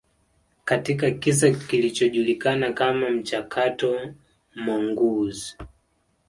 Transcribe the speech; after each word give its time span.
katika 0.65 1.11
kisa 1.11 1.51
kilichojulikana 1.51 2.73
kama 2.73 3.09
mchakato 3.09 4.13
Mongoose 4.55 5.57